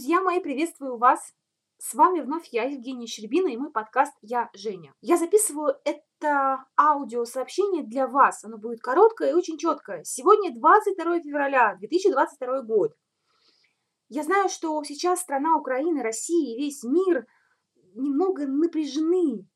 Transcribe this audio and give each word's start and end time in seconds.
Друзья 0.00 0.22
мои, 0.22 0.40
приветствую 0.40 0.96
вас! 0.96 1.20
С 1.76 1.92
вами 1.92 2.20
вновь 2.20 2.48
я, 2.52 2.64
Евгения 2.64 3.06
Щербина, 3.06 3.48
и 3.48 3.58
мой 3.58 3.70
подкаст 3.70 4.14
«Я 4.22 4.48
Женя». 4.54 4.94
Я 5.02 5.18
записываю 5.18 5.76
это 5.84 6.64
аудиосообщение 6.74 7.82
для 7.82 8.06
вас. 8.06 8.42
Оно 8.42 8.56
будет 8.56 8.80
короткое 8.80 9.32
и 9.32 9.34
очень 9.34 9.58
четкое. 9.58 10.02
Сегодня 10.04 10.58
22 10.58 11.20
февраля 11.20 11.76
2022 11.80 12.62
год. 12.62 12.94
Я 14.08 14.22
знаю, 14.22 14.48
что 14.48 14.82
сейчас 14.84 15.20
страна 15.20 15.58
Украины, 15.58 16.02
Россия 16.02 16.56
и 16.56 16.58
весь 16.58 16.82
мир 16.82 17.26
немного 17.92 18.46
напряжены. 18.46 19.46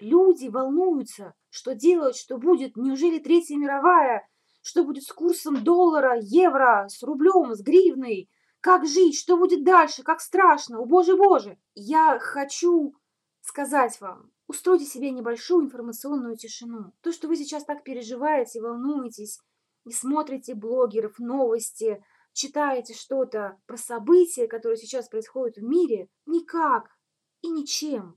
Люди 0.00 0.48
волнуются, 0.48 1.32
что 1.48 1.76
делать, 1.76 2.16
что 2.16 2.38
будет. 2.38 2.76
Неужели 2.76 3.20
Третья 3.20 3.56
мировая? 3.56 4.28
Что 4.62 4.82
будет 4.82 5.04
с 5.04 5.12
курсом 5.12 5.62
доллара, 5.62 6.18
евро, 6.20 6.88
с 6.88 7.04
рублем, 7.04 7.54
с 7.54 7.62
гривной– 7.62 8.28
как 8.62 8.86
жить? 8.86 9.18
Что 9.18 9.36
будет 9.36 9.64
дальше? 9.64 10.04
Как 10.04 10.20
страшно? 10.20 10.78
О, 10.78 10.86
боже, 10.86 11.16
боже! 11.16 11.58
Я 11.74 12.20
хочу 12.20 12.94
сказать 13.40 14.00
вам, 14.00 14.30
устройте 14.46 14.84
себе 14.84 15.10
небольшую 15.10 15.64
информационную 15.64 16.36
тишину. 16.36 16.92
То, 17.00 17.10
что 17.10 17.26
вы 17.26 17.36
сейчас 17.36 17.64
так 17.64 17.82
переживаете, 17.82 18.62
волнуетесь, 18.62 19.40
и 19.84 19.90
смотрите 19.90 20.54
блогеров, 20.54 21.18
новости, 21.18 22.04
читаете 22.32 22.94
что-то 22.94 23.60
про 23.66 23.76
события, 23.76 24.46
которые 24.46 24.76
сейчас 24.76 25.08
происходят 25.08 25.56
в 25.56 25.62
мире, 25.62 26.08
никак 26.24 26.96
и 27.40 27.48
ничем 27.48 28.16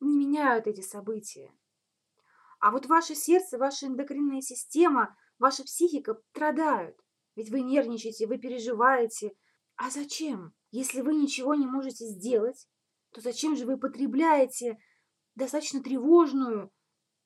не 0.00 0.16
меняют 0.16 0.66
эти 0.66 0.80
события. 0.80 1.52
А 2.58 2.70
вот 2.70 2.86
ваше 2.86 3.14
сердце, 3.14 3.58
ваша 3.58 3.86
эндокринная 3.86 4.40
система, 4.40 5.14
ваша 5.38 5.62
психика 5.62 6.18
страдают. 6.30 6.96
Ведь 7.36 7.50
вы 7.50 7.60
нервничаете, 7.60 8.26
вы 8.26 8.38
переживаете, 8.38 9.36
а 9.78 9.90
зачем? 9.90 10.52
Если 10.72 11.00
вы 11.00 11.14
ничего 11.14 11.54
не 11.54 11.66
можете 11.66 12.04
сделать, 12.04 12.68
то 13.12 13.20
зачем 13.20 13.56
же 13.56 13.64
вы 13.64 13.78
потребляете 13.78 14.76
достаточно 15.36 15.80
тревожную 15.82 16.70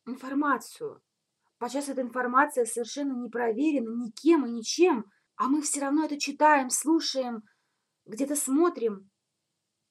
информацию? 0.07 1.03
Подчас 1.59 1.89
эта 1.89 2.03
информация 2.03 2.67
совершенно 2.67 3.15
не 3.15 3.31
проверена 3.31 3.91
никем 3.91 4.47
и 4.47 4.51
ничем, 4.51 5.11
а 5.37 5.49
мы 5.49 5.63
все 5.63 5.81
равно 5.81 6.05
это 6.05 6.21
читаем, 6.21 6.69
слушаем, 6.69 7.43
где-то 8.05 8.37
смотрим. 8.37 9.11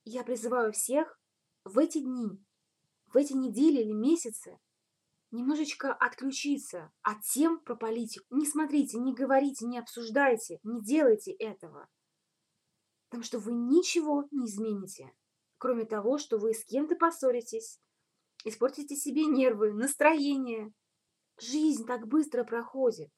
Я 0.03 0.23
призываю 0.23 0.71
всех 0.71 1.19
в 1.63 1.79
эти 1.79 1.99
дни, 1.99 2.43
в 3.07 3.17
эти 3.17 3.33
недели 3.33 3.81
или 3.81 3.91
месяцы 3.91 4.59
немножечко 5.31 5.93
отключиться 5.93 6.91
от 7.01 7.21
тем 7.21 7.59
про 7.59 7.75
политику. 7.75 8.25
Не 8.35 8.45
смотрите, 8.45 8.99
не 8.99 9.15
говорите, 9.15 9.65
не 9.65 9.79
обсуждайте, 9.79 10.59
не 10.63 10.81
делайте 10.81 11.31
этого. 11.31 11.89
Потому 13.11 13.25
что 13.25 13.39
вы 13.39 13.51
ничего 13.51 14.25
не 14.31 14.45
измените, 14.45 15.11
кроме 15.57 15.83
того, 15.83 16.17
что 16.17 16.37
вы 16.37 16.53
с 16.53 16.63
кем-то 16.63 16.95
поссоритесь, 16.95 17.81
испортите 18.45 18.95
себе 18.95 19.25
нервы, 19.25 19.73
настроение. 19.73 20.73
Жизнь 21.37 21.85
так 21.85 22.07
быстро 22.07 22.45
проходит. 22.45 23.11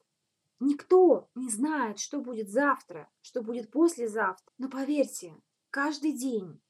Никто 0.58 1.30
не 1.36 1.48
знает, 1.48 2.00
что 2.00 2.20
будет 2.20 2.50
завтра, 2.50 3.08
что 3.22 3.40
будет 3.40 3.70
послезавтра. 3.70 4.52
Но 4.58 4.68
поверьте, 4.68 5.40
каждый 5.70 6.10
день 6.10 6.60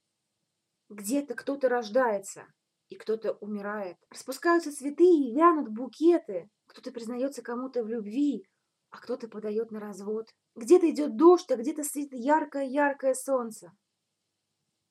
где-то 0.90 1.34
кто-то 1.34 1.70
рождается 1.70 2.46
и 2.90 2.94
кто-то 2.96 3.32
умирает. 3.40 3.96
Распускаются 4.10 4.70
цветы 4.70 5.04
и 5.04 5.32
вянут 5.34 5.70
букеты. 5.70 6.50
Кто-то 6.66 6.92
признается 6.92 7.40
кому-то 7.40 7.84
в 7.84 7.88
любви, 7.88 8.46
а 8.90 8.98
кто-то 8.98 9.28
подает 9.28 9.70
на 9.70 9.80
развод. 9.80 10.28
Где-то 10.54 10.88
идет 10.90 11.16
дождь, 11.16 11.50
а 11.50 11.56
где-то 11.56 11.82
светит 11.82 12.12
яркое-яркое 12.12 13.14
солнце. 13.14 13.76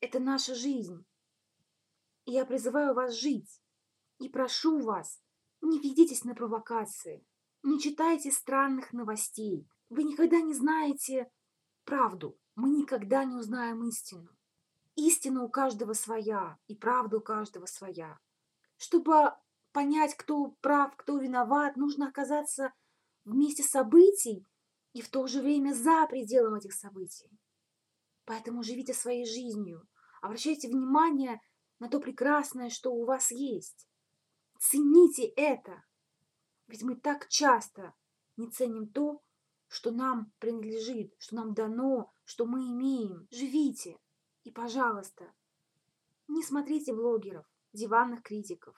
Это 0.02 0.20
наша 0.20 0.56
жизнь. 0.56 1.06
Я 2.26 2.46
призываю 2.46 2.94
вас 2.94 3.14
жить. 3.14 3.62
И 4.20 4.30
прошу 4.30 4.80
вас, 4.80 5.22
не 5.62 5.80
ведитесь 5.80 6.24
на 6.26 6.36
провокации. 6.36 7.26
Не 7.64 7.80
читайте 7.80 8.32
странных 8.32 8.92
новостей. 8.92 9.68
Вы 9.90 10.04
никогда 10.04 10.42
не 10.42 10.54
знаете 10.54 11.32
правду. 11.86 12.38
Мы 12.56 12.70
никогда 12.70 13.24
не 13.24 13.36
узнаем 13.36 13.88
истину. 13.88 14.30
Истина 14.96 15.44
у 15.44 15.50
каждого 15.50 15.94
своя, 15.94 16.60
и 16.68 16.76
правда 16.76 17.18
у 17.18 17.22
каждого 17.22 17.66
своя. 17.66 18.20
Чтобы 18.78 19.34
понять, 19.72 20.16
кто 20.16 20.52
прав, 20.62 20.96
кто 20.98 21.18
виноват, 21.18 21.78
нужно 21.78 22.10
оказаться 22.10 22.74
в 23.26 23.34
месте 23.34 23.64
событий 23.64 24.46
и 24.94 25.02
в 25.02 25.10
то 25.10 25.28
же 25.28 25.42
время 25.42 25.74
за 25.74 26.08
пределом 26.08 26.56
этих 26.56 26.74
событий. 26.74 27.30
Поэтому 28.26 28.64
живите 28.64 28.94
своей 28.94 29.26
жизнью, 29.26 29.88
обращайте 30.22 30.70
внимание 30.70 31.42
на 31.80 31.90
то 31.90 32.00
прекрасное, 32.00 32.70
что 32.70 32.94
у 32.94 33.06
вас 33.06 33.32
есть. 33.32 33.88
Цените 34.60 35.26
это, 35.26 35.84
ведь 36.68 36.84
мы 36.84 36.96
так 36.96 37.28
часто 37.28 37.94
не 38.38 38.50
ценим 38.50 38.88
то, 38.88 39.22
что 39.68 39.92
нам 39.92 40.32
принадлежит, 40.40 41.14
что 41.18 41.36
нам 41.36 41.54
дано, 41.54 42.14
что 42.24 42.46
мы 42.46 42.60
имеем. 42.68 43.28
Живите 43.32 44.00
и, 44.44 44.52
пожалуйста, 44.52 45.34
не 46.28 46.44
смотрите 46.44 46.94
блогеров, 46.94 47.46
диванных 47.74 48.22
критиков, 48.22 48.76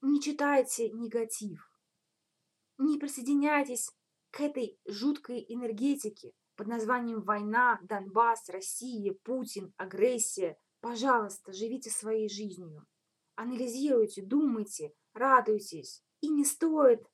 не 0.00 0.20
читайте 0.20 0.90
негатив, 0.90 1.70
не 2.78 2.98
присоединяйтесь 2.98 3.90
к 4.30 4.40
этой 4.40 4.78
жуткой 4.86 5.44
энергетике 5.48 6.32
под 6.56 6.66
названием 6.68 7.22
война, 7.22 7.80
Донбасс, 7.82 8.48
Россия, 8.48 9.14
Путин, 9.24 9.72
агрессия. 9.76 10.58
Пожалуйста, 10.80 11.52
живите 11.52 11.90
своей 11.90 12.28
жизнью. 12.28 12.86
Анализируйте, 13.34 14.22
думайте, 14.22 14.92
радуйтесь. 15.14 16.02
И 16.20 16.28
не 16.28 16.44
стоит 16.44 17.06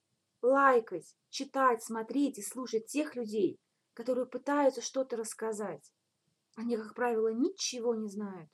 лайкать, 0.43 1.15
читать, 1.31 1.83
смотреть 1.83 2.39
и 2.39 2.43
слушать 2.43 2.87
тех 2.87 3.15
людей, 3.15 3.59
которые 3.95 4.27
пытаются 4.27 4.83
что-то 4.83 5.17
рассказать. 5.17 5.93
Они, 6.57 6.77
как 6.77 6.95
правило, 6.95 7.33
ничего 7.33 7.95
не 7.95 8.09
знают 8.09 8.51